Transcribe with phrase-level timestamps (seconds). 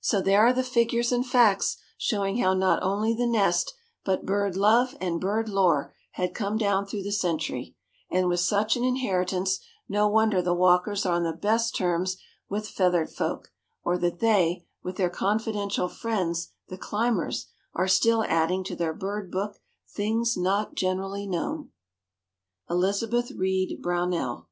[0.00, 4.56] So there are the figures and facts showing how not only the nest, but bird
[4.56, 7.74] love and bird lore had come down through the century,
[8.08, 9.58] and with such an inheritance,
[9.88, 12.18] no wonder the Walkers are on the best of terms
[12.48, 13.52] with feathered folk,
[13.82, 19.28] or that they, with their confidential friends, the Clymers, are still adding to their bird
[19.28, 21.70] book things not generally known.
[22.70, 24.46] Elizabeth Reed Brownell.